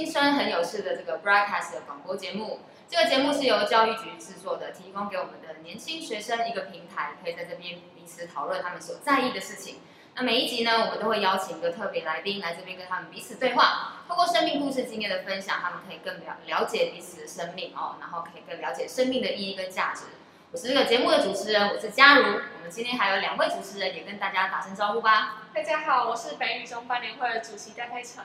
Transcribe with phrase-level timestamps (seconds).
[0.00, 2.60] 青春很有趣的这个 broadcast 的广播节目。
[2.88, 9.80] 这个节目是由教育局制作的，提供给我们的年轻学生一个平台，可以在这边彼此讨论他们所在意的事情。
[10.14, 20.04] 那每一集呢，我们都会邀请一个特别来宾来这边跟他们彼此对话，透过生命故事经验的分享，他们可以更了了解彼此的生命哦，然后可以更了解生命的意义跟价值。
[20.50, 22.24] 我是这个节目的主持人，我是佳如。
[22.24, 25.42] 我们今天还有两位主持人，也跟大家打声招呼吧。
[25.52, 28.24] 大家好，我是北女中班联会的主席戴佩岑，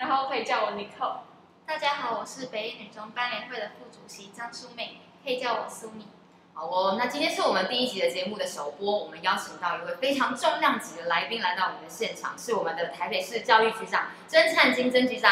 [0.00, 1.20] 然后可以叫我尼克。
[1.66, 6.06] 大家好，我是北一女中班联会的副主席张淑美，可以叫我苏米。
[6.54, 15.30] 好哦，那今天是我们第一集的节目的首播，我们邀请到一位非常重量级的来宾来到我们的现场，是我们的台北市教育局长曾灿金曾局长。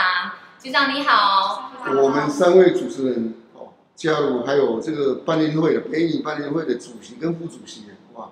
[0.60, 1.72] 局长你好。
[1.86, 8.28] 我们三位主持人哦，加入还有这个班联会的北一班联会的主席跟副主席，哇，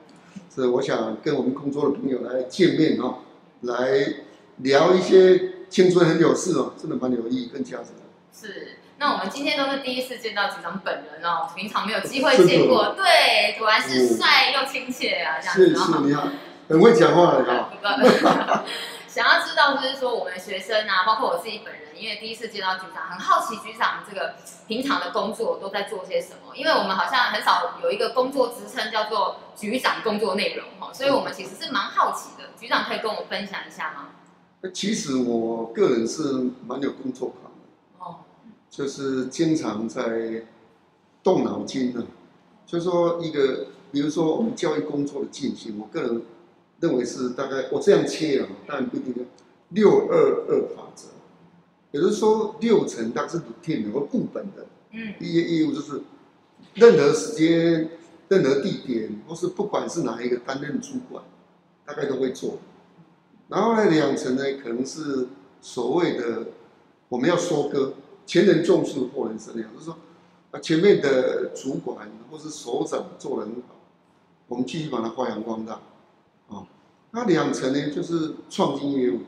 [0.54, 3.20] 是我想跟我们工作的朋友来见面哦，
[3.62, 4.16] 来
[4.58, 5.55] 聊一些。
[5.76, 8.00] 青春很有事哦，真的蛮有意义跟价值的。
[8.32, 12.94] 是，那我们今天都是第一次见到局长本人哦，平常没有机会见过。
[12.96, 15.66] 对，果然是帅又亲切啊，这样子。
[15.66, 16.28] 是是，你好，
[16.70, 18.64] 很会讲话的啊。
[19.06, 26.56] 想要知道就是说我们学生啊，包括我自己本人，因为第一次见到局长，很好奇局长这个平常的工作都在做些什么？
[26.56, 32.48] 因为我们好像很少有一个工作职称叫做局长工作内容哈，所以我们其实是蛮好奇的。
[32.58, 34.06] 局长可以跟我们分享一下吗？
[34.72, 36.22] 其实我个人是
[36.66, 38.24] 蛮有工作狂的，哦，
[38.70, 40.44] 就是经常在
[41.22, 42.04] 动脑筋的。
[42.66, 46.22] 就是说一个，比如说我们教育工作的进行，我个人
[46.80, 49.22] 认为是大概我这样切啊，当然不一定要
[49.68, 51.08] 六二二法则，
[51.92, 56.00] 也就是说六成它是 routine 或固本的，嗯，一些业务就是
[56.74, 57.88] 任何时间、
[58.28, 61.22] 任何地点，或是不管是哪一个担任主管，
[61.84, 62.58] 大概都会做。
[63.48, 65.28] 然后呢，两层呢，可能是
[65.60, 66.48] 所谓的
[67.08, 67.92] 我们要收割，
[68.26, 69.96] 前人种树，后人乘凉，就是说，
[70.50, 73.76] 啊，前面的主管或是首长做得很好，
[74.48, 75.74] 我们继续把它发扬光大，
[76.48, 76.66] 啊，
[77.12, 79.20] 那两层呢，就是创新业务，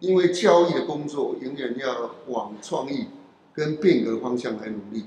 [0.00, 3.06] 因为教育的工作永远要往创意
[3.52, 5.04] 跟变革方向来努力，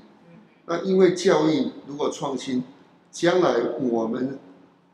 [0.67, 2.63] 那因为教育如果创新，
[3.11, 4.39] 将来我们。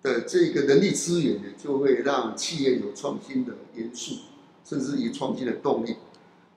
[0.04, 4.16] 的这个人力资源呢，就会让企业有创新的元素，
[4.66, 5.96] 甚至于创新的动力。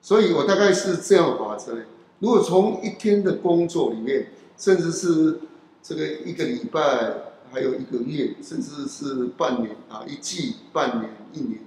[0.01, 1.77] 所以我大概是这样的法则：
[2.19, 4.27] 如果从一天的工作里面，
[4.57, 5.39] 甚至是
[5.81, 7.13] 这个一个礼拜，
[7.49, 11.61] 还有一个月，甚至是半年啊，一季、半年、一年，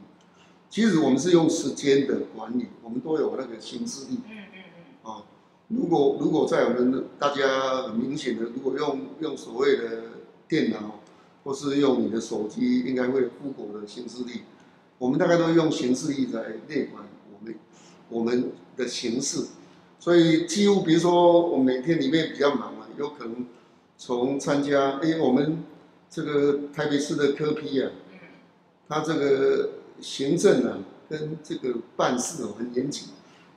[0.68, 4.18] 其实我们是用时间的管理，我们都有那个行事力。
[4.28, 5.10] 嗯嗯嗯。
[5.10, 5.24] 啊，
[5.68, 10.02] 如果如果在我们大家很明显的，如果用用所谓的
[10.46, 11.00] 电脑。
[11.44, 14.42] 或是用你的手机，应该会有 Google 的行事历。
[14.98, 17.02] 我们大概都用行事历来列管
[17.32, 17.54] 我们
[18.10, 19.46] 我们的形式，
[19.98, 23.46] 所以几乎比如说我每天里面比较忙嘛，有可能
[23.96, 25.64] 从参加，因为我们
[26.10, 27.90] 这个台北市的科批啊，
[28.88, 33.08] 他这个行政啊跟这个办事哦很严谨，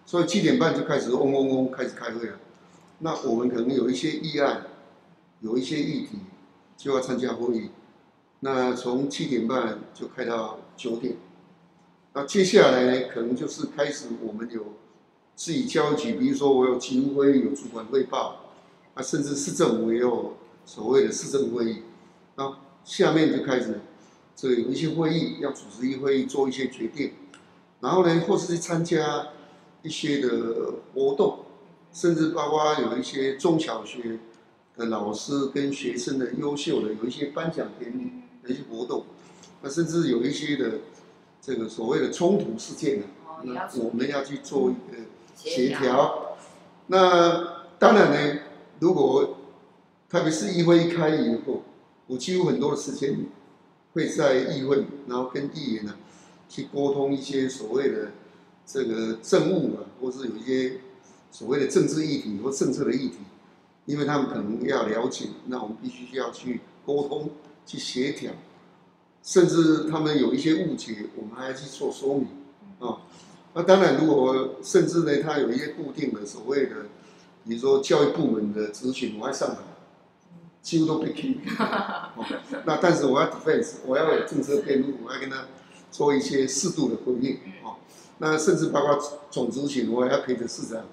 [0.06, 2.40] 所以七点半就开始嗡嗡嗡开始开会了。
[3.00, 4.68] 那我们可能有一些议案，
[5.42, 6.20] 有一些议题。
[6.76, 7.70] 就要参加会议，
[8.42, 11.16] 那从七点半就开到九点，
[12.14, 14.74] 那接下来呢，可能就是开始我们有
[15.36, 18.52] 自己教育局，比如说我有勤务会议，有主管汇报，
[18.96, 20.36] 啊，甚至市政府也有
[20.66, 21.84] 所谓的市政会议，
[22.36, 23.80] 那下面就开始
[24.36, 27.14] 这有一些会议要组织一些会议，做一些决定，
[27.80, 29.28] 然后呢，或是参加
[29.84, 31.46] 一些的活动，
[31.94, 34.20] 甚至包括有一些中小学。
[34.76, 38.12] 的老师跟学生的优秀的有一些颁奖典礼
[38.42, 39.06] 的一些活动，
[39.62, 40.80] 那甚至有一些的
[41.40, 43.06] 这个所谓的冲突事件呢，
[43.44, 44.98] 那我们要去做一个
[45.36, 46.38] 协调。
[46.88, 48.40] 那当然呢，
[48.80, 49.38] 如果
[50.10, 51.64] 特别是议会一开以后，
[52.08, 53.16] 我几乎很多的时间
[53.94, 55.96] 会在议会，然后跟议员呢
[56.50, 58.12] 去沟通一些所谓的
[58.66, 60.80] 这个政务啊，或是有一些
[61.32, 63.18] 所谓的政治议题或政策的议题。
[63.86, 67.30] 因为他们可能要了解，那我们必须要去沟通、
[67.66, 68.32] 去协调，
[69.22, 72.28] 甚至他们有一些误解，我们还要去做说明
[72.80, 73.00] 啊。
[73.54, 76.76] 那当然，如果甚至呢，他有一些固定的所谓的，
[77.46, 79.58] 比如说教育部门的咨询，我要上台，
[80.62, 81.54] 几乎都被批评。
[82.66, 85.46] 那但是我要 defense，我要有政策辩论，我要跟他
[85.92, 87.78] 做一些适度的回应啊。
[88.20, 90.86] 那甚至包括总咨询，我还要陪着市长。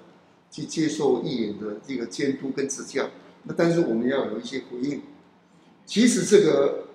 [0.51, 3.09] 去接受议员的这个监督跟指教，
[3.43, 5.01] 那但是我们要有一些回应。
[5.85, 6.87] 其实这个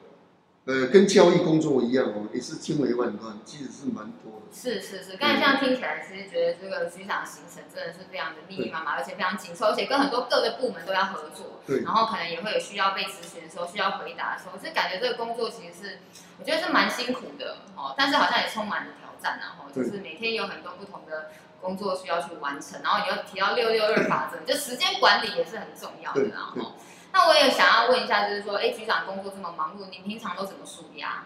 [0.67, 4.47] 呃，跟教育工作一样哦，也是经纬万端，其实是蛮多的。
[4.53, 11.61] 是是是，刚才这样听起来，其实觉得这个局长行程真的是非常的密密麻麻，而且非常紧凑，而且跟很多各个部门都要合作。
[11.67, 11.83] 对。
[11.83, 15.99] 然后可能也会有需要被咨询的时候，需要回答的时候，就感觉这个工作其实是，
[16.39, 21.31] 我觉得是蛮辛苦的哦，但是好像也充满了挑战，然后就是每天有很多不同的
[21.61, 26.73] 工作需要去完成，然后你又提到六六二法则，就时间管理也是很重要的，然后。
[27.13, 31.25] 那我也想要问一下，就是说，哎，局长工作这么忙碌，你平常都怎么舒压？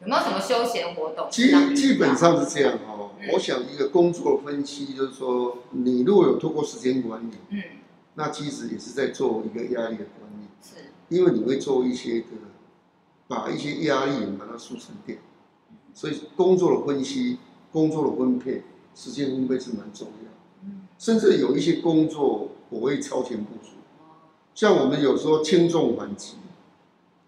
[0.00, 1.30] 有没有什么休闲活动？
[1.30, 3.12] 基基本上是这样哦。
[3.20, 7.62] 嗯、我想一个工作分析，就是说，你如果有透过时间管理，嗯，
[8.14, 12.26] 那其实也是在做一个压力的管理，是，因为你会做一些的，
[13.28, 15.20] 把一些压力把它缩成点，
[15.94, 17.38] 所以工作的分析、
[17.70, 18.64] 工作的分配、
[18.94, 20.30] 时间分配是蛮重要。
[20.64, 23.70] 嗯，甚至有一些工作我会超前部署。
[24.54, 26.34] 像我们有时候轻重缓急，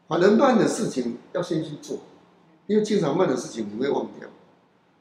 [0.06, 1.98] 把能办的事情要先去做，
[2.68, 4.28] 因为经常慢的事情你会忘掉，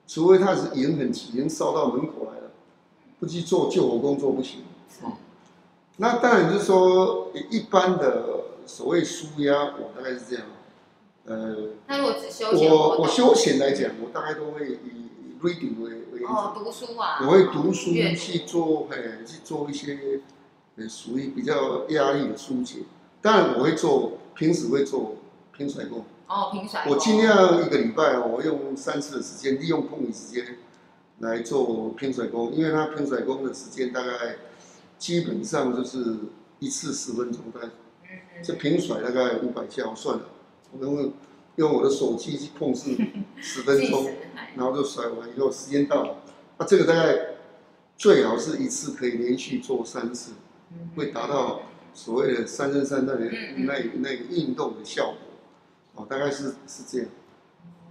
[0.08, 2.52] 除非他是已经很急，已经烧到门口来了，
[3.20, 4.62] 不去做救火工作不行。
[5.04, 5.14] 哦，
[5.98, 8.26] 那当然就是说一般的
[8.66, 10.46] 所谓舒压，我大概是这样。
[11.26, 11.56] 呃，
[11.88, 15.10] 那如果只休闲，我我休闲来讲，我大概都会以
[15.44, 20.22] reading 为为哦，读书啊，我会读书去做，嘿，去做一些。
[20.90, 22.80] 属于比较压力的疏解，
[23.22, 25.16] 当然我会做，平时会做
[25.54, 26.04] 平甩功。
[26.28, 26.86] 哦，平甩。
[26.90, 30.58] 我尽量一个礼拜，我用三次的时间，利用空余时间
[31.20, 34.36] 来做平甩功，因为它平甩功的时间大概
[34.98, 36.18] 基本上就是
[36.60, 37.70] 一次十分钟，大概。
[38.44, 40.26] 这平甩大概五百下，我算了，
[40.78, 41.14] 我用
[41.56, 42.98] 用我的手机去控制
[43.42, 44.10] 十分钟，
[44.56, 46.18] 然后就甩完以后时间到了，
[46.58, 47.18] 那这个大概
[47.98, 50.34] 最好是一次可以连续做三次。
[50.98, 51.62] 会达到
[51.94, 53.30] 所谓的三升三那个
[53.60, 55.14] 那那个运动的效
[55.94, 57.08] 果，哦，大概是是这样，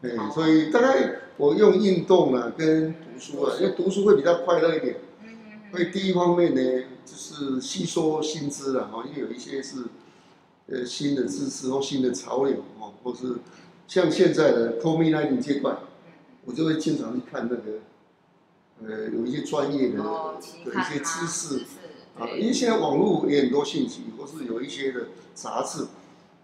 [0.03, 4.97] 哎，所以大概我用运动啊跟读书啊，因为读书会比较快乐一点，
[5.71, 9.77] 所以第一方面呢就是吸收新知了哈，因为有一些是
[10.69, 13.37] 呃新的知识或新的潮流哦，或是
[13.87, 15.79] 像现在的 COVID-19 阶段，
[16.45, 17.81] 我就会经常去看那个
[18.83, 21.65] 呃有一些专业的的一些知识。
[22.17, 25.89] 啊，因为现在网络也很多信息，或是有一些的杂志，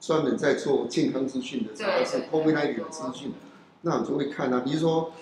[0.01, 3.33] 专门在做健康资讯的杂志，COVID-19 的资讯，
[3.83, 4.63] 那我就会看啊。
[4.65, 5.13] 比如说，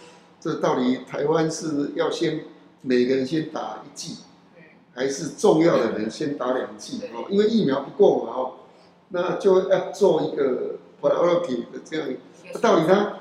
[0.41, 2.45] 这到底台湾是要先
[2.81, 4.17] 每个人先打一剂，
[4.95, 7.03] 还是重要的人先打两剂？
[7.13, 8.53] 哦，因为疫苗不够嘛，哦，
[9.11, 12.09] 那就要做一个 priority 的这样。
[12.61, 13.21] 到底它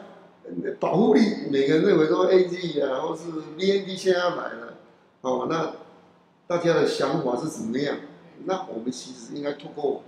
[0.80, 3.24] 保护力，每个人认为说 A G 啊，或是
[3.58, 4.74] B N D 现在要来了，
[5.22, 5.74] 哦，那。
[6.50, 7.98] 大家的想法是怎么样？
[8.46, 10.02] 那我们其实应该透过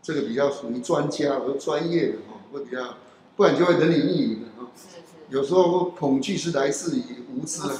[0.00, 2.94] 这个比较属于专家和专业的哈，会比较，
[3.36, 4.70] 不然就会人云亦云的哈。
[5.28, 7.78] 有时候恐惧是来自于无知啊，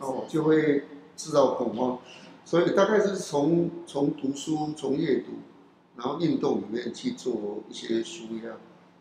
[0.00, 0.86] 哦，就会
[1.16, 2.00] 制造恐慌。
[2.44, 5.34] 所以大概是从从读书、从阅读，
[5.96, 8.52] 然后运动里面去做一些舒压。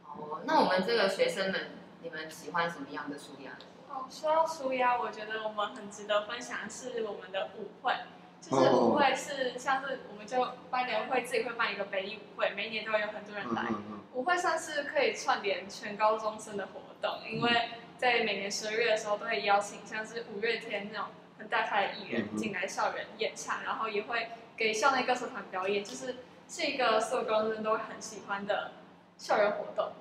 [0.06, 1.72] 哦，那我们这个学生们，
[2.02, 3.52] 你们喜欢什么样的舒压？
[3.90, 7.94] 哦，说到舒压，我觉得我们很值得分享的是我们的舞会。
[8.42, 10.38] 就是舞会是像是我们就
[10.70, 13.66] 班联会自己会办一个北艺舞会，每一年都会有很多人来。
[14.14, 21.08] 舞会算是可以串联全高中生的活动，因为在每年十二月的时候都会邀请像是五月天那种
[21.40, 28.72] 很大牌的艺人进来校园演唱，然后也会给校内歌手团表演，就是是一个所有高中生都会很喜欢的
[29.18, 29.94] 校园活动。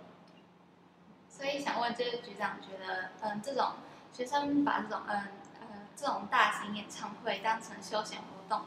[1.28, 3.72] 所以想问，就是局长觉得，嗯，这种
[4.12, 5.16] 学生把这种嗯
[5.60, 8.34] 呃这种大型演唱会当成休闲活动。
[8.46, 8.60] 动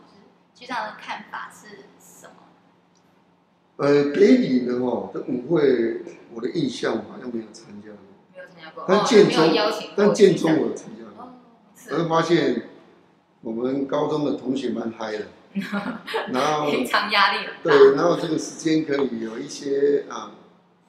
[0.56, 2.34] 局长的看法是什么？
[3.78, 6.02] 呃，北理的哦，这舞会
[6.34, 7.98] 我的印象好像没有参加过，
[8.34, 8.86] 没有参加过。
[8.88, 11.32] 但建中，但建中我有参加过。
[11.92, 12.70] 我会发现
[13.42, 15.28] 我们高中的同学蛮嗨的，
[16.32, 17.52] 然后 平常压力大。
[17.64, 20.32] 对，然后这个时间可以有一些啊，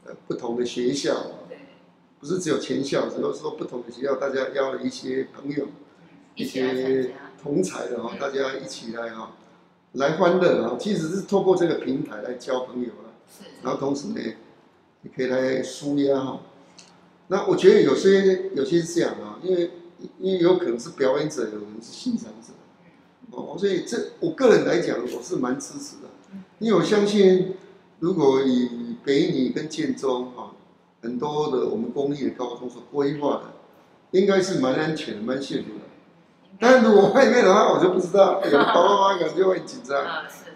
[0.05, 1.15] 呃，不同的学校，
[2.21, 5.67] 不是只有全校，只能说不同的学校，大家邀了一些朋友，
[6.35, 7.13] 一些。
[7.41, 9.31] 同才的哈，大家一起来哈，
[9.93, 10.77] 来欢乐啊！
[10.77, 13.15] 其实是透过这个平台来交朋友啊，
[13.63, 14.21] 然后同时呢，
[15.03, 16.41] 也可以来舒压哈。
[17.29, 19.71] 那我觉得有些有些是这样啊，因为
[20.19, 22.38] 因为有可能是表演者，有人是欣赏者，
[23.41, 26.09] 哦，所以这我个人来讲，我是蛮支持的，
[26.59, 27.55] 因为我相信，
[28.01, 30.53] 如果以北女跟建中哈，
[31.03, 33.43] 很多的我们公立的高中所规划的，
[34.19, 35.81] 应该是蛮安全、蛮幸福的。
[36.61, 40.05] 但如果外面的话，我就不知道，有的爸爸妈妈可能就会紧张。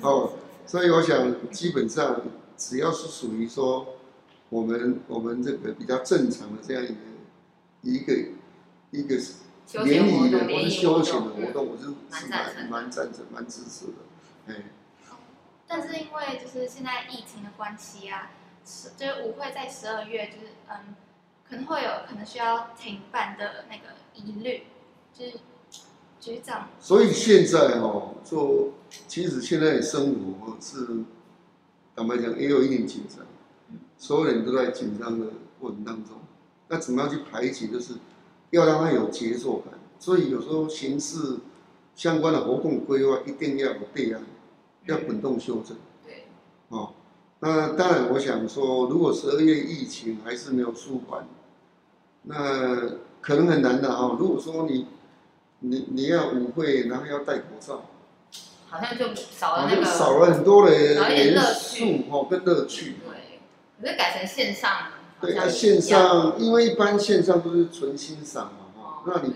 [0.01, 0.33] 哦，
[0.67, 2.21] 所以我想基本上
[2.57, 3.87] 只要是属于说，
[4.49, 6.95] 我们我们这个比较正常的这样一个
[7.83, 8.13] 一个
[8.91, 9.17] 一个
[9.85, 11.85] 联谊的或是休闲的活动，我是
[12.19, 13.93] 是蛮蛮赞成、蛮支持的，
[14.49, 14.55] 哎。
[15.67, 18.31] 但是因为就是现在疫情的关系啊，
[18.97, 20.95] 就是舞会在十二月就是嗯，
[21.49, 24.65] 可能会有可能需要停办的那个疑虑，
[25.15, 25.33] 就是
[26.21, 26.69] 局长。
[26.79, 28.75] 所以现在哦，做
[29.09, 31.05] 其实现在的生活是
[31.97, 33.25] 坦白讲也有一点紧张，
[33.97, 35.27] 所有人都在紧张的
[35.59, 36.21] 过程当中，
[36.69, 37.95] 那怎么样去排解，就是
[38.53, 39.75] 要让它有节奏感。
[39.99, 41.41] 所以有时候形式
[41.95, 44.23] 相关的活动规划一定要有备案。
[44.87, 46.25] 要滚动修正，对，
[46.71, 46.93] 哦，
[47.39, 51.25] 那当然，我想说，如果十二月疫情还是没有舒缓，
[52.23, 54.17] 那可能很难的啊。
[54.19, 54.89] 如果说你，
[55.61, 57.85] 你你要舞会，然后要戴口罩，
[58.69, 62.97] 好像就少了那个，少了很多的元素哦，跟乐趣。
[63.05, 63.39] 对，
[63.81, 64.89] 可是改成线上，
[65.23, 69.33] 对，那线上，因为一般线上都是纯欣赏嘛，哈，那你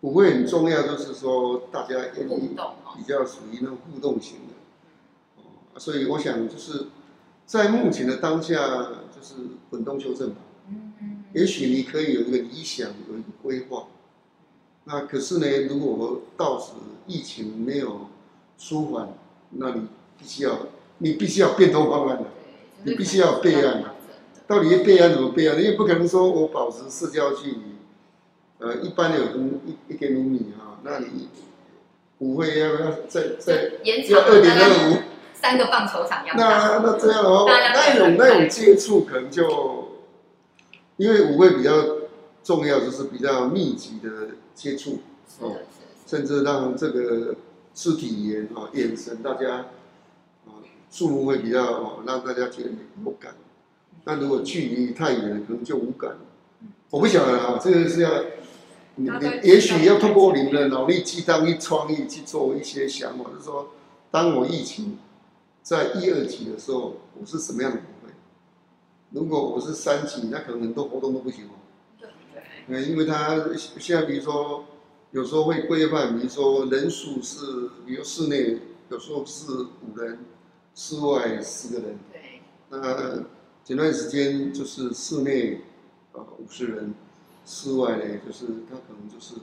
[0.00, 2.50] 舞会很重要，就是说大家愿意
[2.96, 4.54] 比较属于那种互动型的。
[5.36, 5.42] 哦
[5.76, 6.86] 所以我想，就是
[7.46, 9.34] 在目前的当下，就是
[9.70, 10.36] 滚动修正吧。
[10.68, 11.24] 嗯嗯。
[11.32, 13.86] 也许你可以有一个理想，有一个规划。
[14.84, 16.72] 那可是呢，如果到时
[17.06, 18.08] 疫情没有
[18.58, 19.08] 舒缓，
[19.50, 19.86] 那你
[20.18, 20.58] 必须要，
[20.98, 22.26] 你必须要变通方案了。
[22.82, 23.93] 你必须要备案。
[24.46, 25.56] 到底备案怎么备案？
[25.56, 27.62] 因为不可能说我保持社交距离，
[28.58, 29.24] 呃，一般有
[29.64, 31.28] 一一点五米哈，那你
[32.18, 33.70] 舞会要不要再再
[34.08, 34.96] 要二点二五？
[35.32, 36.36] 三个棒球场一样。
[36.36, 39.92] 那那这样的话，那种那种接触可能就，
[40.96, 41.70] 因为舞会比较
[42.42, 45.00] 重要，就是比较密集的接触
[45.40, 45.56] 哦，
[46.06, 47.34] 甚至让这个
[47.74, 49.66] 肢体语言啊、眼神，大家
[50.46, 50.60] 啊
[50.90, 52.70] 注目会比较哦，让大家觉得
[53.04, 53.34] 有感。
[54.04, 56.16] 那如果距离太远了，可能就无感。
[56.90, 58.24] 我不晓得啊，这个是要
[58.96, 63.70] 你你也许要通过你们的脑力激荡、一创意去做一些想法，就是说，
[64.10, 64.98] 当我疫情。
[65.64, 68.12] 在一二级的时候，我是什么样的舞会？
[69.12, 71.56] 如果我是三级，那可能很多活动都不行哦。
[71.98, 72.10] 对
[72.68, 72.82] 对。
[72.82, 74.66] 因为他现在比如说，
[75.12, 78.58] 有时候会规范，比如说人数是，比如室内
[78.90, 80.18] 有时候是五人，
[80.74, 81.98] 室外四个人。
[82.12, 82.42] 对。
[82.68, 83.24] 那
[83.64, 85.62] 前段时间就是室内
[86.12, 86.94] 呃五十人，
[87.44, 89.34] 室外呢就是他可能就是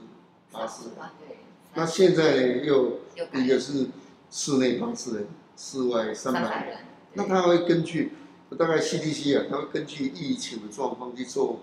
[0.50, 0.94] 八十人。
[1.26, 1.38] 对。
[1.74, 3.00] 那现在呢又
[3.34, 3.88] 一个是
[4.30, 5.26] 室内八十人。
[5.54, 6.78] 室外三百人，
[7.12, 8.12] 那他会根据
[8.58, 11.60] 大概 CDC 啊，他会根据疫情的状况去做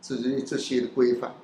[0.00, 1.34] 这些这些的规范，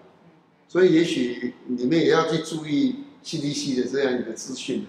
[0.66, 4.87] 所以也许你们也要去注意 CDC 的这样一个资讯。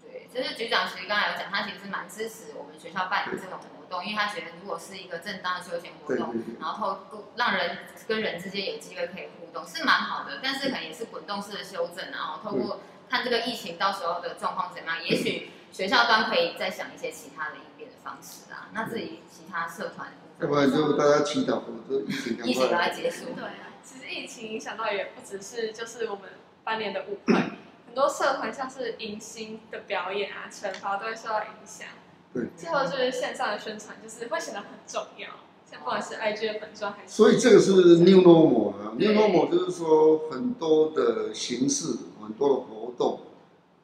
[0.00, 10.40] 对，就是局长其实刚才有讲，他其实是蛮支持我们学校办理这种活动，因为他觉得如果是一个正当的休闲活动，对对对，然后透让人跟人之间有机会可以互动，是蛮好的。
[10.42, 15.50] 但是可能也是滚动式的修正，然后透过看这个疫情到时候的状况怎么样，也许。
[15.70, 20.08] 学校端可以再想一些其他的应变的方式啊，那至于其他社团，
[20.40, 23.34] 要不然就大家祈祷，就疫情疫情赶快结束。
[23.36, 26.30] 对啊，其实疫情影响到也不只是就是我们
[26.64, 31.88] 班年的舞会，很多社团像是迎新的表演啊、惩罚都会受到影响。
[32.32, 32.46] 对。
[32.56, 35.28] 最后就是线上的宣传，就是会显得很重要，
[35.70, 37.12] 像不管是 IG 的粉专还是。
[37.12, 43.20] 所以这个是 New Normal 啊，New Normal 就是说很多的形式，很多的活动。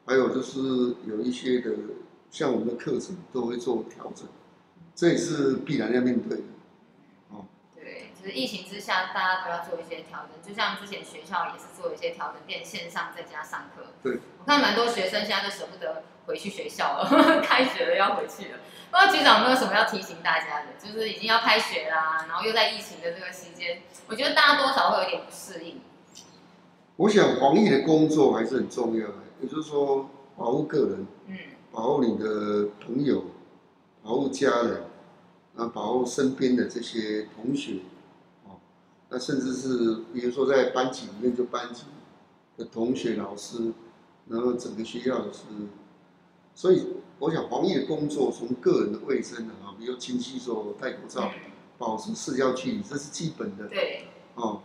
[0.07, 0.59] 还有就是
[1.07, 1.71] 有一些的，
[2.29, 4.27] 像我们的课程都会做调整，
[4.93, 6.43] 这也是必然要面对的。
[7.31, 10.39] 哦，对，就是疫情之下，大家都要做一些调整。
[10.47, 13.81] 就像之前学校也是做一些调整，变线上在家上课。
[14.03, 17.07] 对，我看蛮多学生现在都舍不得回去学校了，
[17.41, 18.59] 开学了要回去了。
[18.91, 20.67] 不知道局长有没有什么要提醒大家的？
[20.79, 25.81] 就是已经要开学啦，然后又在疫情的这个期间，我觉得大家多少会有点不适应。
[26.97, 29.15] 我想防疫的工作还是很重要的。
[29.41, 31.37] 也就是说，保护个人，嗯，
[31.69, 33.25] 保护你的朋友，
[34.01, 34.83] 保护家人，
[35.55, 37.79] 那，保护身边的这些同学，
[38.45, 38.55] 哦，
[39.09, 41.83] 那甚至是比如说在班级里面，就班级
[42.57, 43.73] 的同学、老师，
[44.29, 45.41] 然后整个学校的是，
[46.55, 46.87] 所以
[47.19, 51.29] 我想防疫的工作，从个人的卫生啊，比如勤洗手、戴口罩、
[51.77, 53.67] 保持社交距离，这是基本的。
[53.67, 54.07] 对。
[54.33, 54.61] 哦，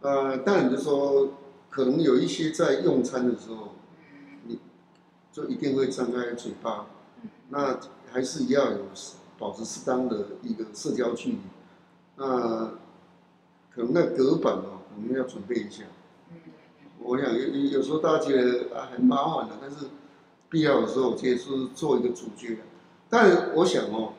[0.00, 1.28] 呃，当然就说，
[1.70, 3.68] 可能有一些在用餐的时候。
[4.46, 4.58] 你
[5.32, 6.86] 就一定会张开嘴巴，
[7.48, 7.80] 那
[8.12, 8.78] 还是要有
[9.36, 11.38] 保持适当的一个社交距离。
[12.16, 12.72] 那
[13.74, 15.82] 可能那隔板哦，我们要准备一下。
[17.00, 19.86] 我想有有时候大家觉得啊很麻烦的，但是
[20.54, 22.58] 必要的时候，其实是做一个主角。
[23.10, 24.12] 但我想哦，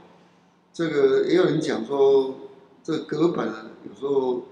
[0.73, 2.35] 这个也有人讲说，
[2.83, 4.43] 这个隔板呢，有时候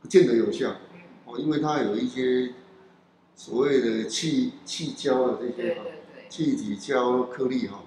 [0.00, 0.76] 不见得有效，
[1.24, 2.54] 哦，因为它有一些
[3.34, 5.76] 所谓的气气胶的这些
[6.28, 7.82] 气体胶颗粒哈，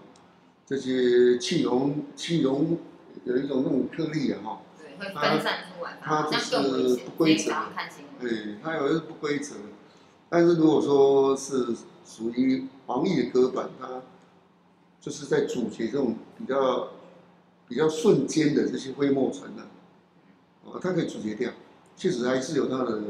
[0.66, 2.77] 这些气溶气溶
[3.24, 7.54] 有一种那种颗粒啊哈，对，会分散出来，它就是不规则，
[8.20, 9.56] 对，它有的是不规则，
[10.29, 14.01] 但是如果说是属于防疫的隔板，它
[15.00, 16.89] 就是在阻截这种比较
[17.67, 19.65] 比较瞬间的这些灰沫传染。
[20.65, 21.50] 啊，它可以阻截掉，
[21.96, 23.03] 确实还是有它的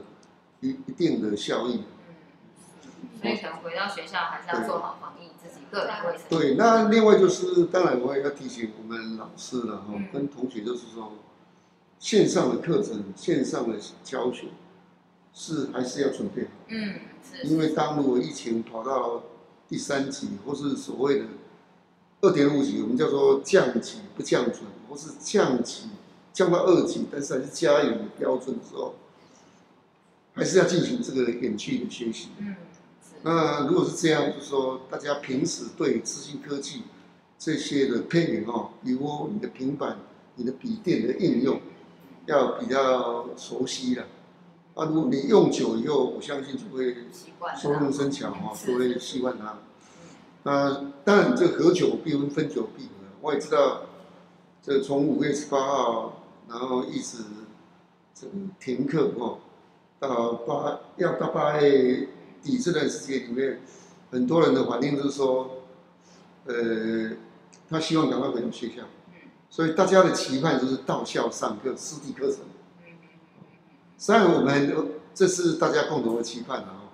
[0.60, 1.82] 一一定的效益。
[2.08, 6.28] 嗯，所以可能回到学校还是要做好防疫，自己个人卫生。
[6.30, 11.14] 对，那另外就是，当然我也要提醒我们老师了哈，跟同学就是说，
[11.98, 14.50] 线上的课程、线上的教学
[15.34, 16.50] 是还是要准备好。
[16.68, 17.00] 嗯，是。
[17.44, 19.24] 因为当如果疫情跑到
[19.68, 21.26] 第三级，或是所谓的
[22.22, 25.90] 二点五级，我们叫做降级不降准，或是降级。
[26.34, 28.94] 降到二级，但是还是加严的标准的时候，
[30.36, 32.28] 还是要进行这个远距的学习。
[32.38, 32.56] 嗯，
[33.24, 36.84] 那如果是这样，就是说大家平时对资讯科技
[37.40, 39.98] 这些的配备哈，比如你的平板、
[40.36, 41.60] 你的笔电的应用，
[42.28, 44.06] 要比较熟悉了。
[44.78, 46.96] 啊，如果你用久以后，我相信就会
[47.60, 49.58] 熟能生巧哈，就会习惯它。
[50.44, 52.90] 那当然，这合久必分，分久必合。
[53.22, 53.82] 我也知道，
[54.62, 56.14] 这从五月十八号。
[56.50, 57.18] 然后一直
[58.16, 59.38] 这个停课哦，
[60.00, 62.08] 到八要到八月
[62.42, 63.60] 底这段时间里面，
[64.10, 65.58] 很多人的反应就是说，
[66.46, 67.18] 呃，
[67.70, 68.84] 他希望赶快回到学校，
[69.50, 72.40] 所以大家的期盼就是到校上课，实体课程。
[73.98, 76.92] 虽然我们这是大家共同的期盼啊，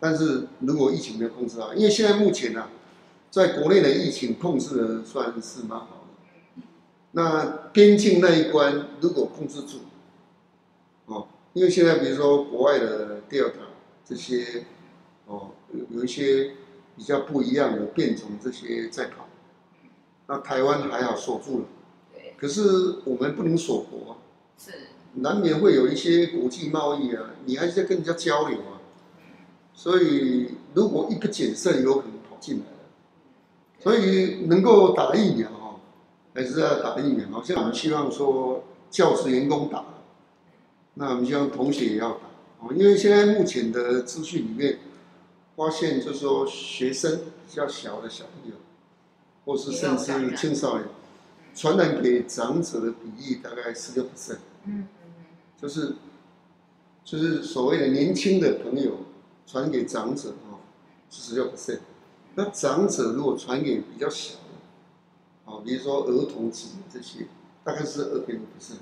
[0.00, 2.70] 但是如果疫情没有控制好，因为现在目前呢、啊，
[3.30, 6.04] 在国内的疫情控制的算是蛮好。
[7.12, 9.80] 那边境那一关如果控制住，
[11.06, 13.52] 哦，因为现在比如说国外的 Delta
[14.04, 14.64] 这些，
[15.26, 16.52] 哦，有有一些
[16.94, 19.26] 比较不一样的变种这些在跑，
[20.26, 21.64] 那台湾还好锁住了，
[22.36, 24.18] 可是我们不能锁国，
[24.58, 24.72] 是，
[25.16, 28.80] 难免会有一些国际贸易啊，你还是要跟人家交流啊，
[29.74, 35.50] 所以如果一不谨慎，有可能跑进来了，所以能够打疫苗。
[36.34, 39.82] 还是要打疫苗，好像我们希望说教职员工打，
[40.92, 42.18] 那我们希望同学也要打
[42.60, 44.78] 哦，因为现在目前的资讯里面
[45.56, 48.56] 发现，就是说学生比较小的小朋友，
[49.46, 50.84] 或是甚至青少年，
[51.54, 54.88] 传染给长者的比例大概十六 percent，嗯嗯
[55.60, 55.94] 就是
[57.04, 58.98] 就是所谓的年轻的朋友
[59.46, 60.58] 传给长者哦，
[61.10, 61.80] 十六 percent，
[62.34, 64.40] 那长者如果传给比较小的。
[65.50, 67.26] 啊，比如说儿童级这些，
[67.62, 68.78] 大概是二点五 percent。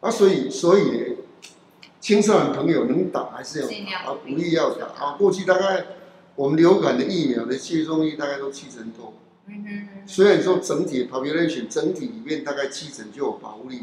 [0.00, 1.18] 啊，所以所以
[2.00, 4.86] 青少年朋友能打还是要打，啊，鼓励要打。
[4.86, 5.84] 啊，过去大概
[6.34, 9.12] 我们流感的疫苗的接种率大概都七成多。
[10.06, 13.82] 虽然说整体 population 整体里面大概七成就有保护力，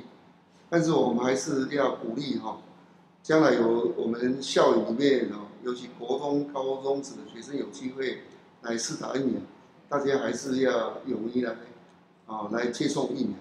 [0.70, 2.58] 但是我们还是要鼓励哈，
[3.24, 8.24] 将来有我们校园里面哦，尤其国中、高中子的学生有机会
[8.62, 9.42] 来试打疫苗。
[9.90, 11.56] 大家还是要勇于来，
[12.26, 13.38] 啊，来接种疫苗，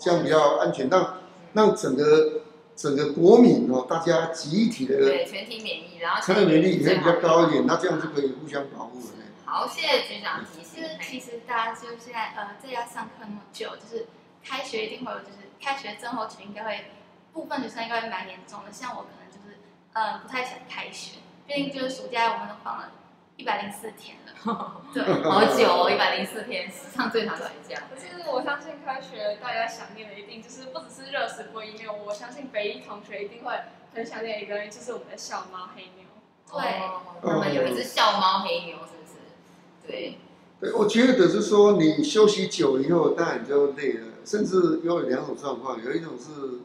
[0.00, 0.88] 这样比较安全。
[0.88, 1.18] 让
[1.52, 2.42] 让整个
[2.74, 9.04] 整个国民哦，大家集体的对全体免疫，然后传染免疫也比较高一点，那这样就可以互相保护了。
[9.44, 10.82] 好，谢谢局长提醒。
[11.00, 14.06] 其实大家就现在呃，在家上课那么久，就是
[14.46, 16.86] 开学一定会有，就是开学症候群应该会
[17.32, 18.72] 部分学生应该会蛮严重的。
[18.72, 19.58] 像我可能就是
[19.92, 22.92] 呃不太想开学，毕竟就是暑假我们都放了。
[23.38, 27.82] 一百零四天了，对， 好久哦，一百零四天，史上最长暑假。
[27.90, 33.52] 可是我相信开学大家想念的一定就是不只是热死过一面，我相信北一同学一定会
[33.94, 36.06] 很想念一个人，就是我们的校猫黑妞。
[36.50, 36.80] 对，
[37.22, 39.86] 他们有一只校猫黑牛，是不是？
[39.86, 40.18] 对。
[40.58, 46.58] 对，我觉得是说你休息久以后，当然你就累了，甚至有两种状况，有一种是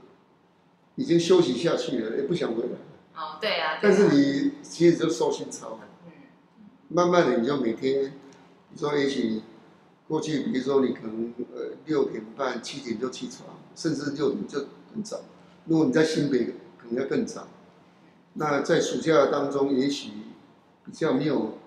[0.95, 2.69] 已经休息下去了，也不想回来。
[3.15, 3.77] 哦，对啊。
[3.81, 5.79] 但是你其实就受心操。
[6.89, 8.13] 慢慢的，你就每天，
[8.69, 9.43] 你说也许
[10.07, 15.21] 过去，比如说你可能呃六点半、七点就起床，甚至六点就很早。
[15.65, 16.45] 如果你在新北，
[16.77, 17.47] 可能要更早。
[18.33, 20.09] 那在暑假当中，也许
[20.83, 21.59] 比较没有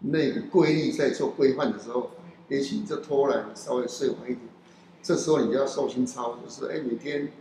[0.00, 2.10] 那个规律在做规范的时候，
[2.48, 4.40] 也许你就偷懒，稍微睡晚一点。
[5.02, 7.32] 这时候你就要受心操，就是哎每天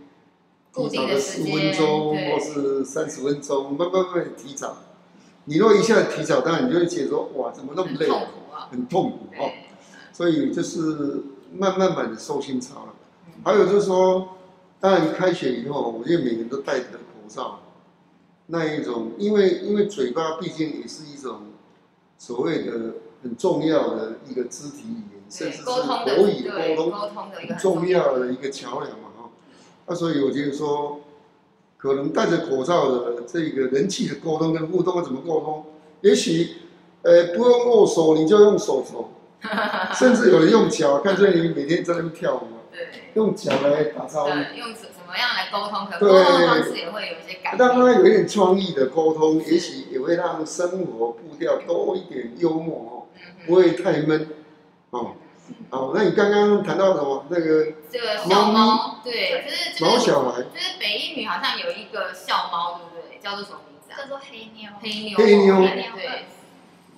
[0.74, 4.78] 提早个十五分钟或是三十分钟，慢慢慢提早。
[5.46, 9.52] 你若一下子提早，当然你就会觉得说，哇，怎么那么累，很痛苦啊，很痛苦哦。
[10.14, 12.94] 所以就是慢慢慢的受心操了。
[13.44, 14.38] 还有就是说，
[14.80, 17.60] 当然开学以后，我觉得每个人都戴着口罩，
[18.48, 21.42] 那一种，因为因为嘴巴毕竟也是一种
[22.18, 22.72] 所谓的
[23.24, 24.84] 很重要的一个肢体
[25.32, 26.92] 甚至是国语沟通
[27.32, 29.30] 很重要的一个桥梁嘛，哈。
[29.88, 31.00] 那所以我觉得说，
[31.78, 35.66] 可能戴着口罩的这个人际的沟通跟互动要怎么沟通？
[36.02, 36.58] 也许，
[37.04, 39.10] 呃，不用握手，你就用手肘，
[39.96, 42.42] 甚至有人用脚，看这你每天在那边跳舞。
[42.72, 45.86] 对，用脚来打招呼，用怎怎么样来沟通？
[45.88, 47.58] 可能沟通方式也会有一些改变。
[47.58, 52.94] 让他有一点创意的沟通，也许也会让生活步调多一点幽默哦，
[53.46, 54.28] 不会太闷
[54.92, 55.16] 哦。
[55.70, 57.26] 哦，那你刚刚谈到什么？
[57.30, 63.20] 那个这个小猫，对，就是毛小孩，就是北一女好像有一个小猫，对不对？
[63.20, 63.98] 叫做什么名字啊？
[63.98, 64.70] 叫做黑妞。
[64.80, 66.26] 黑妞，黑妞，对。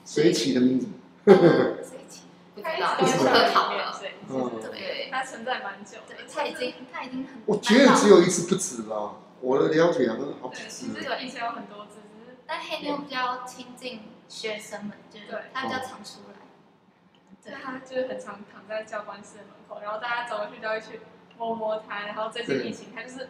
[0.05, 0.87] 谁起的名字？
[1.25, 2.21] 谁起？
[2.55, 3.99] 不知道，不可考了。
[4.29, 7.41] 嗯，对，它存在蛮久，对，它已经，它已经很。
[7.45, 10.69] 我觉得只有一次不止吧，我的了解好像好几只。
[10.69, 11.99] 其实以前有很多只，
[12.45, 16.42] 但黑妞比较亲近学生们，就是它比较常出来。
[17.43, 21.01] 对，他就是很常躺在教官室门口，然后大家走过去都会去
[21.37, 23.29] 摸摸他，然后最近疫情，他就是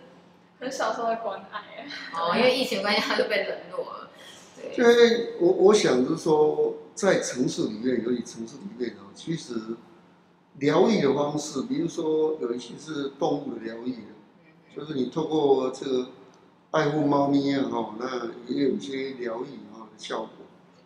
[0.59, 1.87] 很少受到关爱。
[2.13, 4.09] 哦，因为疫情关系，他就被冷落了。
[4.55, 4.75] 对。
[4.77, 9.53] 因为我我想就是说，在城市里面，尤其城市里面哦，其实。
[10.59, 14.03] 疗愈的方式，比如说有一些是动物的疗愈，
[14.75, 16.09] 就是你透过这个
[16.69, 20.42] 爱护猫咪啊，哈，那也有一些疗愈啊的效果。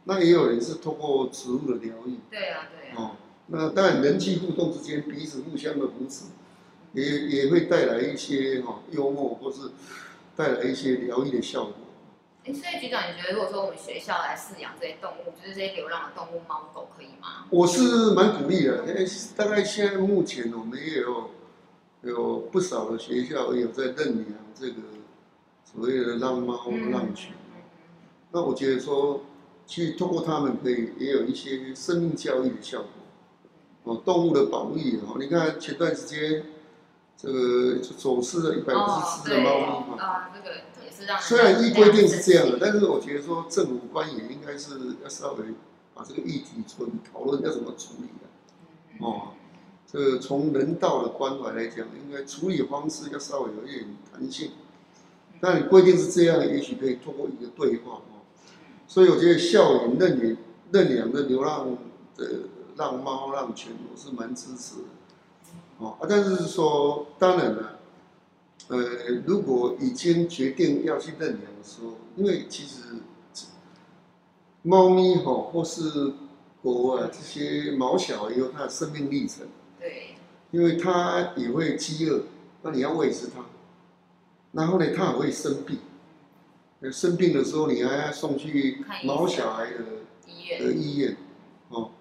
[0.07, 2.17] 那也有人是通过植物的疗愈。
[2.31, 2.95] 对啊，对啊。
[2.95, 3.11] 哦，
[3.47, 6.25] 那当然人际互动之间彼此互相的扶持，
[6.93, 9.71] 也也会带来一些哈幽默，或是
[10.35, 11.73] 带来一些疗愈的效果。
[12.45, 17.45] 所以局长，你觉得如果说我们学校来饲养这些动物，就是这些流浪的动物，猫狗可以吗？
[17.49, 21.31] 我是蛮鼓励的，因为大概现在目前我们也有
[22.03, 24.75] 有不少的学校也有在认养这个
[25.65, 27.33] 所谓的浪猫、浪犬。
[28.31, 29.21] 那我觉得说，
[29.67, 32.89] 其实通过他们可以也有一些生命教育的效果。
[33.83, 36.43] 哦，动物的保育哦，你看前段时间
[37.15, 40.03] 这个走失了一百五十只的猫咪嘛。
[40.03, 40.55] 啊，这个。
[41.21, 45.45] 虽然依规定是这样的，但是我觉得说政府官员应该是要稍微
[45.93, 49.05] 把这个议题做讨论要怎么处理的。
[49.05, 49.33] 哦，
[49.85, 54.53] 这个从人道的关怀来讲，应该处理方式要稍微有一点弹性。
[55.39, 58.06] 但规定是这样，也许可以通过一个对话哦。
[58.87, 60.37] 所以我觉得校园认领
[60.71, 61.77] 认养的流浪
[62.15, 62.25] 的
[62.77, 64.83] 浪猫浪犬，我是蛮支持的。
[65.79, 67.73] 哦啊，但是说当然了。
[68.69, 68.77] 呃，
[69.25, 72.81] 如果已经决定要去认养的时候，因为其实
[74.61, 76.11] 猫咪哈或是
[76.61, 79.47] 狗啊这些毛小也有它的生命历程。
[79.79, 80.15] 对。
[80.51, 82.23] 因为它也会饥饿，
[82.61, 83.45] 那你要喂食它。
[84.51, 85.79] 然后呢，它也会生病。
[86.91, 89.79] 生病的时候，你还要送去毛小孩的
[90.27, 90.63] 医院。
[90.63, 91.17] 的医院。
[91.69, 91.91] 哦。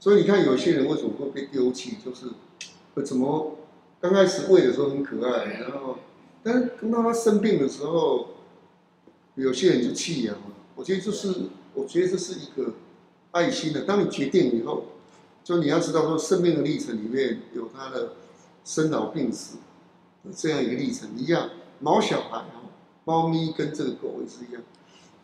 [0.00, 2.26] 所以你看，有些人为什么会被丢弃，就是
[2.94, 3.58] 为什么
[4.00, 5.98] 刚开始喂的时候很可爱，然后。
[6.40, 8.28] 但是等到他生病的时候，
[9.34, 10.42] 有些人就弃养了。
[10.76, 11.34] 我觉得这是，
[11.74, 12.74] 我觉得这是一个
[13.32, 13.82] 爱心的。
[13.82, 14.84] 当你决定以后，
[15.42, 18.12] 就你要知道说，生命的历程里面有他的
[18.64, 19.56] 生老病死
[20.36, 21.50] 这样一个历程一样。
[21.80, 22.57] 毛小孩啊，
[23.08, 24.62] 猫咪跟这个狗也是一样。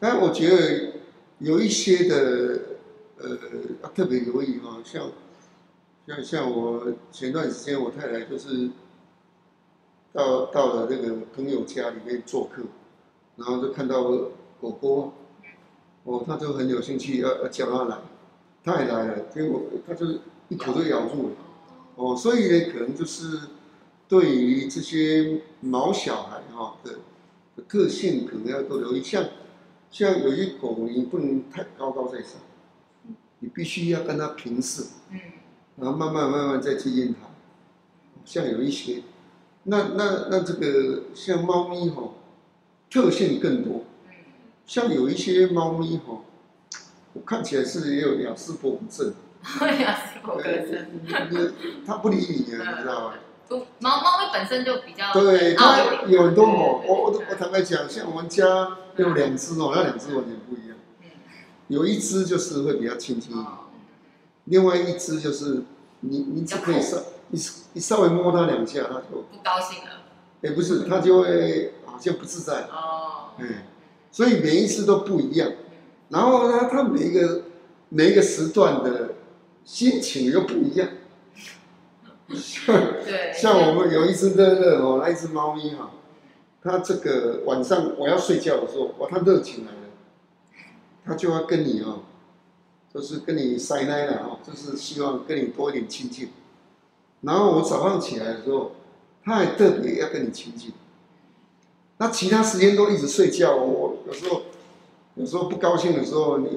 [0.01, 0.93] 但我觉得
[1.39, 2.61] 有一些的
[3.19, 3.37] 呃
[3.95, 5.13] 特别留意啊，像
[6.07, 8.71] 像像我前段时间我太太就是。
[10.17, 12.63] 到到了那个朋友家里面做客，
[13.35, 14.05] 然后就看到
[14.61, 15.13] 狗狗，
[16.05, 17.99] 哦，他就很有兴趣要要叫他来，
[18.63, 20.07] 他也来了，结果他就
[20.49, 21.35] 一口就咬住了，
[21.97, 23.41] 哦，所以呢，可能就是
[24.07, 26.99] 对于这些毛小孩哈的的
[27.63, 29.03] 个性，可能要多留意。
[29.03, 29.25] 像
[29.91, 32.41] 像有些狗，你不能太高高在上，
[33.39, 35.21] 你必须要跟它平视，嗯，
[35.77, 37.29] 然后慢慢慢慢再接近它。
[38.25, 39.03] 像有一些。
[39.67, 42.11] 那那那这个像猫咪哈，
[42.91, 43.85] 特性更多。
[44.67, 46.23] 像有一些猫咪哈，
[47.15, 49.15] 我看起来是也有亚斯伯格症。
[49.81, 51.55] 亚斯伯格症。
[51.87, 53.15] 它不理你，你知道
[53.49, 53.67] 吗？
[53.79, 55.13] 猫猫咪本身就比较。
[55.13, 56.83] 对，它有很多哦。
[56.87, 58.45] 我我我坦白讲，像我们家
[58.97, 60.77] 有两只哦，那两只完全不一样。
[61.69, 63.35] 有一只就是会比较亲亲，
[64.45, 65.63] 另外一只就是
[66.01, 66.99] 你你只可以稍。
[67.29, 67.41] 你
[67.73, 69.91] 你稍微摸它两下，它就不高兴了。
[70.43, 72.65] 也，不是，它就会好像不自在。
[72.65, 73.31] 哦。
[73.39, 73.67] 哎，
[74.13, 75.51] 所以每一次都不一样。
[76.11, 77.45] 然后呢，它每一个
[77.89, 79.15] 每一个时段的
[79.65, 80.87] 心情又不一样。
[82.27, 85.91] 对，像我们有一只乐乐哦，那一只猫咪哈，
[86.63, 89.79] 它这个晚上我要睡觉的时候，哇，它热情来了，
[91.05, 92.01] 它就要跟你哦，
[92.93, 96.31] 就是跟你塞奶了哦，就是希望跟你多一点亲近。
[97.21, 98.73] 然后我早上起来的时候，
[99.23, 100.73] 它还特别要跟你亲近。
[101.99, 104.43] 那其他时间都一直睡觉，我有时候
[105.15, 106.49] 有时候不高兴的时候，你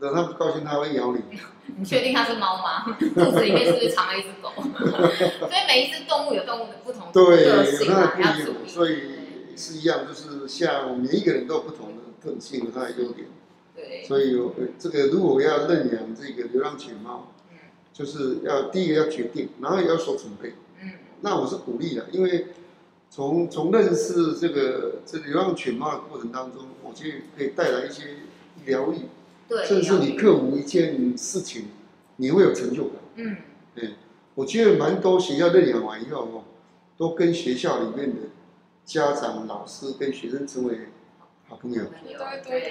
[0.00, 1.20] 等它不高兴，它会咬你。
[1.78, 2.96] 你确定它是猫吗？
[3.14, 4.50] 肚子里面是不是藏了一只狗？
[4.56, 9.00] 所以每一只动物有动物的不同对，有它的不一样，所以
[9.56, 13.26] 是一样，就是像每一个人都有不同的特性和它的优点。
[13.74, 17.58] 对，所以有这个如果要认养这个流浪犬猫，嗯，
[17.92, 20.54] 就是要第一个要决定，然后也要做准备。
[20.82, 22.46] 嗯，那我是鼓励的，因为
[23.10, 28.02] 从从认识这个这个流浪犬猫的过程当中，我觉得可以带来一些
[28.64, 29.00] 疗愈。
[29.48, 31.66] 对，甚至你克服一件事情，
[32.16, 32.94] 你会有成就感。
[33.14, 33.36] 嗯，
[33.74, 33.94] 对，
[34.34, 36.44] 我觉得蛮多学校认养完以后哦，
[36.96, 38.22] 都跟学校里面的
[38.84, 40.88] 家长、老师跟学生成为
[41.48, 41.84] 好朋友。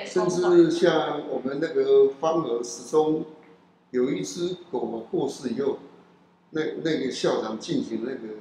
[0.06, 3.26] 甚至像我们那个方儿始终
[3.92, 5.80] 有一只狗过世以后，
[6.50, 8.36] 那那个校长进行那个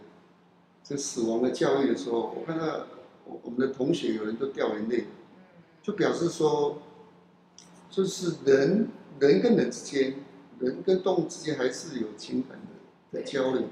[0.83, 2.87] 这死亡的教育的时候，我看到
[3.25, 5.05] 我我们的同学有人都掉眼泪，
[5.83, 6.79] 就表示说。
[7.94, 8.88] 就是人，
[9.20, 10.16] 人跟人之间，
[10.59, 12.59] 人跟动物之间还是有情感
[13.12, 13.68] 的的交流。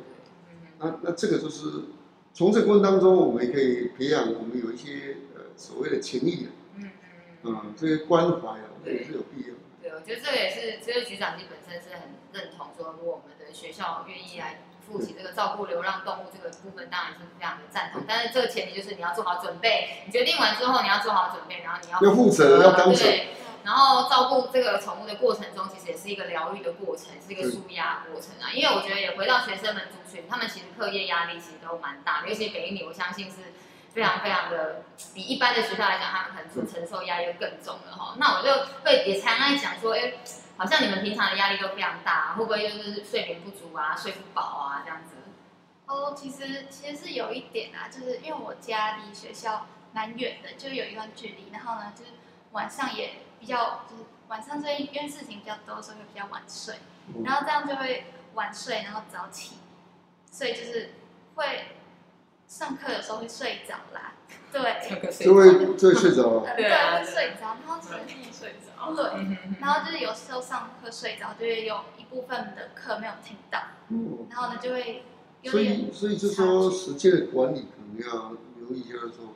[0.78, 1.66] 那那这个就是
[2.32, 6.88] 从这个过程当中，我们也可以培养我们有一些呃所谓的情谊嗯
[7.42, 9.54] 嗯啊，这些关怀啊，也是有必要。
[9.82, 18.02] 对，我觉得这个也是，这个局长你本身是很认同说，如果我们的学校愿意来负起这个照顾流浪动物这个部分，当然是非常的赞同。
[18.06, 23.02] 但是这个前提就是你要做好准备，你决定完之后你要做好准备，然后你要要负责，要当责。
[23.64, 28.51] 然后照顾这个宠物的过程中，其实也是一个疗愈的过程，是一个舒压过程啊。
[28.53, 33.37] 因为我觉得也回到学生们族群，他们其实课业压力其实都蛮大的，尤其北一女，我相信是
[33.92, 34.83] 非常非常的
[35.14, 38.16] 比一般的学校来讲，他们可能承受压力更重了哈。
[38.18, 40.14] 那我就会也常常讲说，哎，
[40.57, 45.14] 好像你们平常的压力都非常大，会不会就是睡眠不足啊，睡不饱啊这样子？
[45.87, 52.11] 哦，其实其实是有一点啊，就是因为我家离学校蛮远的，就有一段距离，然后呢，就是
[52.53, 53.12] 晚上也。
[53.42, 56.76] 比较就是晚上睡，因为事情比较多，所以会比较晚睡，
[57.24, 59.57] 然后这样就会晚睡，然后早起，
[60.31, 60.90] 所以就是
[61.35, 61.74] 会
[62.46, 64.12] 上课的时候会睡着啦，
[64.52, 64.78] 对，
[65.24, 69.26] 就会就会睡着， 对，会睡着，然后就是睡着，对，
[69.61, 73.59] 然后就是有时候上课睡着，就会有一部分的课没有听到，
[74.31, 75.02] 然后呢就会
[75.42, 79.35] 有，所以所以就说时间的管理可能要留意一下说，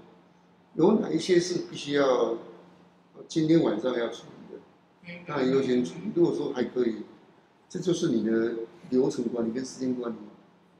[0.74, 2.36] 有哪一些是必须要。
[3.28, 6.12] 今天晚上要处理的，当然优先处理。
[6.14, 7.02] 如果说还可以，
[7.68, 8.54] 这就是你的
[8.90, 10.16] 流程管理跟时间管理，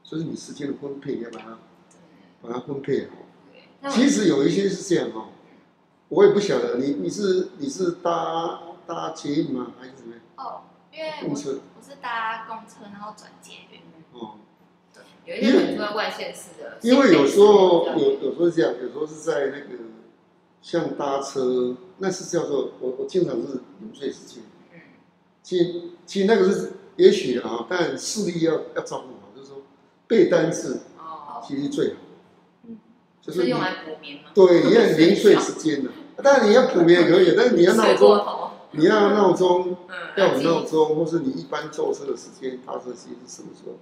[0.03, 1.57] 所以你时间的分配要把它
[2.41, 3.89] 把它分配好。
[3.89, 5.29] 其实有一些是这样哦，
[6.09, 10.21] 我也不晓得你你是你是搭搭捷运吗，还是怎么样？
[10.37, 13.81] 哦，因为我是我是搭公车，然后转捷运。
[14.13, 14.35] 哦，
[14.93, 19.83] 对，有一些很多外县市的，因为有时候有有时候是这样，有时候是在那个。
[20.61, 24.43] 像搭车，那是叫做我我经常是零碎时间。
[24.73, 24.79] 嗯，
[25.41, 29.63] 其实其实那个是也许啊，但视力要要照顾好，就是说
[30.07, 31.99] 背单词哦，其实最好。
[32.67, 32.77] 嗯，
[33.21, 34.31] 就是用来补眠吗？
[34.33, 35.91] 对， 你要零碎时间的，
[36.21, 39.77] 当然你要补眠也可以，但是你要闹钟，你要闹钟，
[40.17, 43.77] 要有闹钟，或是你一般坐车的时间，搭车时间是什么时候？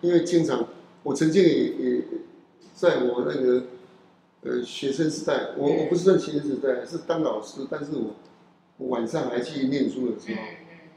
[0.00, 0.68] 因为经常
[1.02, 2.04] 我曾经也也
[2.74, 3.64] 在我那个。
[4.42, 8.14] 呃，学生时代，我我不是在学生时代，是当老师，但是我，
[8.76, 10.40] 我晚上还去念书的时候，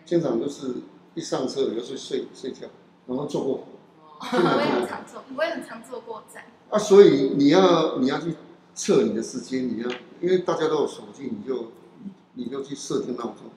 [0.05, 0.75] 经常都是
[1.15, 2.67] 一上车我就是睡睡觉，
[3.07, 3.63] 然后坐过火。
[4.31, 6.45] 我也很常坐，我也很常坐过站。
[6.69, 8.35] 啊，所以你要你要去
[8.75, 11.71] 测你的时间，你要因为大家都有手机，你就
[12.35, 13.49] 你就去设定闹钟。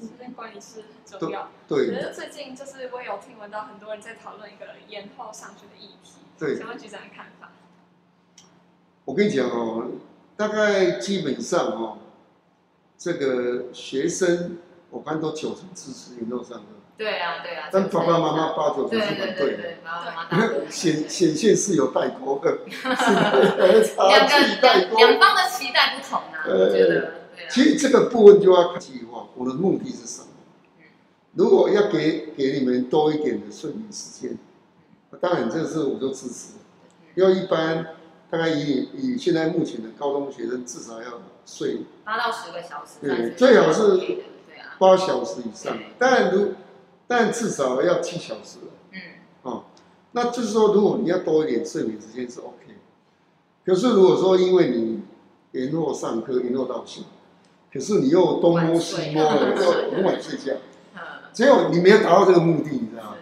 [0.00, 1.50] 时间管理是很重要。
[1.66, 1.90] 对。
[1.90, 7.50] 可是最近就是我有听闻到很多人在讨论一个延后上学的议题，对，想问局长的看法。
[9.04, 9.88] 我跟你讲哦，
[10.36, 11.98] 大概基本上哦，
[12.96, 14.58] 这个学生
[14.90, 16.64] 我看都九成支持延后上课。
[16.96, 17.68] 对啊，对啊。
[17.72, 20.70] 但爸爸妈妈八九成是反对的。
[20.70, 22.94] 显显现是有代沟的，是两
[24.28, 26.44] 个两方的期待不同啊。
[26.46, 27.14] 我觉得。
[27.50, 30.28] 其实这个部分就要看计划，我的目的是什么？
[31.34, 34.38] 如果要给给你们多一点的睡眠时间，
[35.20, 36.52] 当然这个是我都支持。
[37.16, 37.96] 要一般。
[38.32, 44.00] 大概以以现在目前的高中学生至少要睡八到十个小时，对，最好是
[44.78, 45.76] 八小时以上。
[45.98, 46.54] 但如
[47.06, 48.60] 但至少要七小时。
[48.92, 48.98] 嗯。
[49.42, 49.64] 哦，
[50.12, 52.54] 那就是说，如果你要多一点睡眠时间是 OK。
[53.66, 55.02] 可是如果说因为你
[55.50, 57.02] 延后上课，延后到校，
[57.70, 60.54] 可是你又东摸西摸的，又很晚睡觉，
[61.34, 63.16] 结果你没有达到这个目的，你知道吗？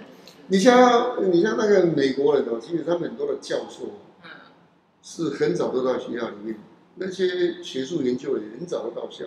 [0.46, 3.86] 你像你像那个美国人哦，其实他们很多的教授，
[5.02, 6.56] 是很早都到学校里面，
[6.96, 9.24] 那些学术研究员很早都到校，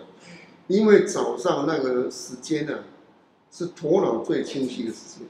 [0.68, 2.80] 因为早上那个时间呢，
[3.50, 5.26] 是头脑最清晰的时间，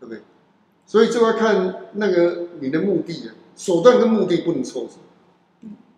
[0.00, 0.22] 对不对？
[0.86, 4.86] 所以就要看那个你的目的啊，手段跟目的不能错。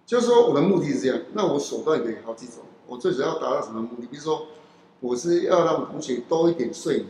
[0.06, 4.06] 就是说我的目的是这样，那我手段可以好几种，我最主要达到什么目的？
[4.10, 4.46] 比如说，
[5.00, 7.08] 我是要让同学多一点睡眠。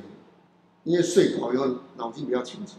[0.83, 1.67] 因为睡饱以后
[1.99, 2.77] 脑筋比较清楚，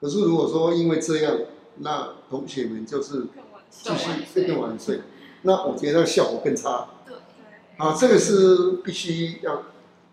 [0.00, 1.36] 可是如果说因为这样，
[1.76, 3.26] 那同学们就是
[3.70, 5.00] 继续更晚睡，
[5.42, 6.88] 那我觉得效果更差。
[7.06, 7.16] 对，
[7.78, 9.64] 啊，这个是必须要。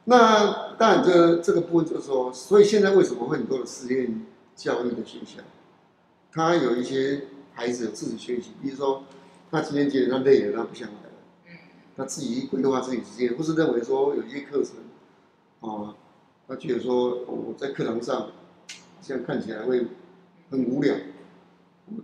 [0.06, 5.42] 那当然，这这个部分就是说，所以现在为什么会很多的实验教育的学校，
[6.32, 9.04] 他有一些孩子有自己学习，比如说
[9.52, 11.60] 他今天觉得他累了，他不想来了，
[11.96, 15.96] 他自己规划自己时间，或是认为说有一些课程，啊。
[16.48, 18.32] 他觉得说我在课堂上，
[19.04, 19.86] 这样看起来会
[20.50, 20.96] 很无聊。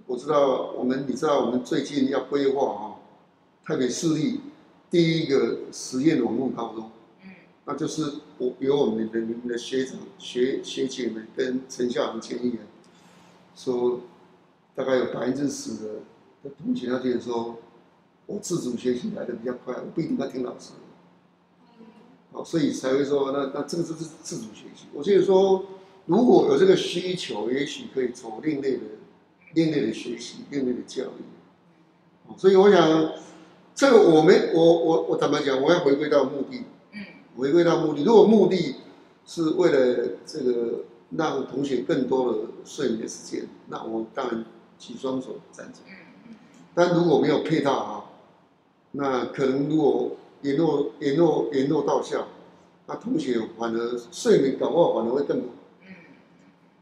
[0.06, 2.96] 我知道我们，你知道我们最近要规划啊，
[3.64, 4.40] 台北市立
[4.90, 6.92] 第一个实验网络高中，
[7.24, 7.32] 嗯，
[7.66, 12.60] 那就是我由我们的你们的学长学学姐们跟陈校长建议的，
[13.56, 14.02] 说
[14.74, 15.94] 大概有百分之十的
[16.44, 17.58] 的同学他觉得说，
[18.26, 20.72] 我自主学习来的比较快，我不一定要听老师。
[22.44, 24.88] 所以才会说，那那这个就是自主学习。
[24.94, 25.64] 我觉得说，
[26.06, 28.84] 如果有这个需求，也许可以走另类的、
[29.56, 32.38] 另类的学习、另类的教育。
[32.38, 33.12] 所以我想，
[33.74, 36.66] 这个我们，我我我坦白讲，我要回归到目的。
[36.94, 37.04] 嗯。
[37.36, 38.76] 回归到目的，如果目的
[39.26, 40.84] 是为了这个
[41.18, 44.46] 让同学更多的睡眠的时间，那我当然
[44.78, 45.84] 举双手赞成。
[46.76, 48.06] 但如果没有配套啊，
[48.92, 50.12] 那可能如果。
[50.42, 52.28] 联络联络联络到校，
[52.86, 55.48] 那同学反而睡眠搞不好反而会更好。
[55.82, 55.88] 嗯。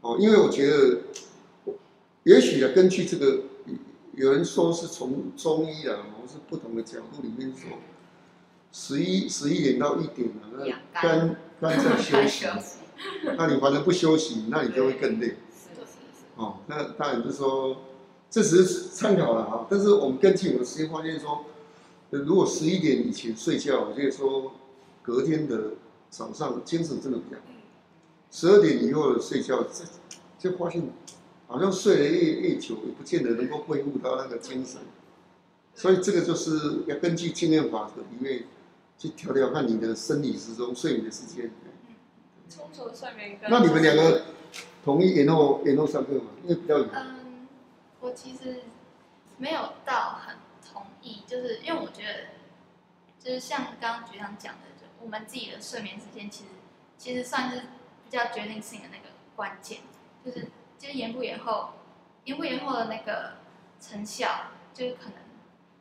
[0.02, 0.98] 哦，因为我觉得，
[2.24, 3.42] 也许啊，根据这个，
[4.12, 7.78] 有人说是从中医啊，或是不同的角度里面说，
[8.72, 12.46] 十一十一点到一点啊，那肝肝在休息，
[13.38, 15.28] 那你反正不休息，那你就会更累。
[15.28, 15.34] 是。
[16.36, 17.76] 哦，那当然就是说，
[18.30, 21.44] 这只是参考了啊，但是我们根据我的实验发现说。
[22.10, 24.52] 如果十一点以前睡觉，就是说
[25.02, 25.72] 隔天的
[26.10, 27.42] 早上精神真的比较好。
[28.30, 29.84] 十二点以后的睡觉，就
[30.38, 30.80] 就发现
[31.54, 34.80] 好像睡了越越久，也不见得能够恢复到那个精神。
[35.72, 38.42] 所以这个就是要根据经验法则里面
[38.98, 41.48] 去调调看你的生理时钟、睡眠的时间。
[42.50, 43.38] 充足的睡眠。
[43.48, 44.24] 那你们两个
[44.84, 46.30] 同意延后延后上课吗？
[46.42, 46.88] 因为比较远。
[46.92, 47.46] 嗯，
[48.00, 48.62] 我其实
[49.38, 50.34] 没有到很。
[50.72, 52.30] 同意，就是因为我觉得，
[53.22, 56.50] 就是像刚刚局长讲的，就我们自己的睡眠时间，其实
[56.98, 59.80] 其实算是比较决定性的那个关键，
[60.24, 61.74] 就是就是延不延后，
[62.24, 63.34] 延不延后的那个
[63.80, 64.28] 成效，
[64.72, 65.18] 就是可能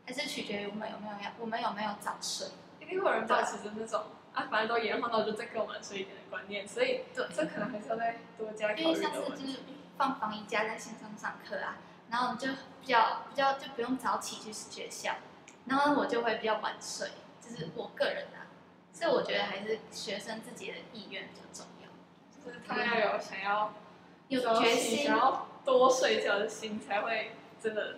[0.06, 2.48] 还是取决于我们有没有要，我们有没有早睡。
[2.80, 4.04] 一定会有人保持着那种
[4.34, 8.82] 啊，反正都延后，那我就再更晚睡一点的观念，所以对，这可能还是要再多加考虑。
[8.82, 9.60] 因为像是就是
[9.98, 11.78] 放防疫假在线上上课啊。
[12.10, 15.16] 然后就比较比较就不用早起去学校，
[15.66, 17.10] 然后我就会比较晚睡，
[17.42, 18.46] 就是我个人啊，
[18.92, 21.88] 所以我觉得还是学生自己的意愿比较重要，
[22.30, 23.74] 就是他们要有想要
[24.28, 27.32] 有决心，然后多睡觉的心，才会
[27.62, 27.96] 真的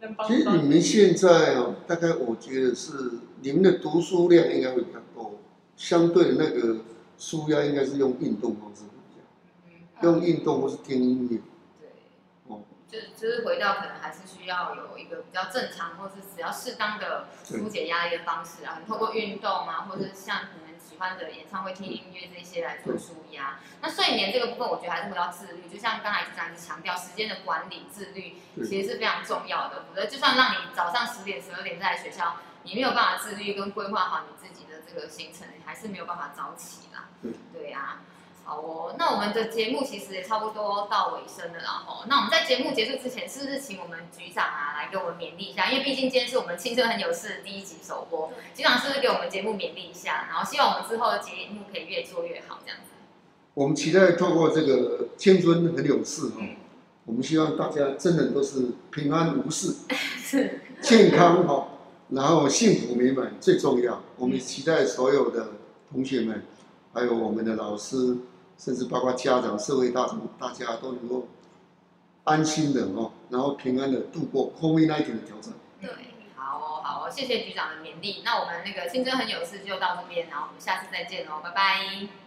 [0.00, 0.26] 能帮。
[0.28, 2.92] 其实你们现在哦，大概我觉得是
[3.40, 5.38] 你们的读书量应该会比较多，
[5.76, 6.82] 相对的那个
[7.18, 11.38] 书压应该是用运动方式比较，用运动或是听音乐
[11.80, 11.88] 对。
[12.88, 20.36] 就就是回到可能还是需要有一个比较正常，或是只要适当的疏解压力的方式啊，你透过运动啊，或者像
[20.98, 23.58] 欢的演唱会、听音乐这些来做舒压。
[23.80, 25.68] 那睡眠这个部分，我觉得还是回到自律。
[25.68, 29.84] 就像刚才局长一直强调，时间的管理、自律其实是非常重要的。
[29.88, 37.08] 否则，就算让你早上十点、十二点再来学校，你没有办法自律跟规划好你自己的这个行程，你还是没有办法早起啦。
[37.52, 37.98] 对呀。
[38.48, 45.70] 好哦，那我们的节目其实也差不多到尾声了，然后，那我们在节目结束之前，是不是请我们局长啊来给我们勉励一下？
[45.70, 50.28] 因为毕竟今天是我们青春很有事的第一集首播，局长是不是给我们节目勉励一下？
[50.30, 52.84] 然后希望我们之后的节目可以越做越好，这样子。
[53.52, 56.40] 我们期待透过这个青春很有事哦，
[57.04, 61.68] 我们希望大家真的都是平安无事， 是健康哈，
[62.08, 64.02] 然后幸福美满最重要。
[64.16, 65.48] 我们期待所有的
[65.92, 66.44] 同学们，
[66.94, 68.16] 还有我们的老师。
[68.58, 71.28] 甚至包括家长、社会大众，大家都能够
[72.24, 75.54] 安心的哦，然后平安的度过 COVID-19 的挑战。
[75.80, 75.88] 对，
[76.34, 78.22] 好哦，好哦，谢谢局长的勉励。
[78.24, 82.08] 那我们那个青春很有事就到这边，然后我们下次再见喽，拜拜。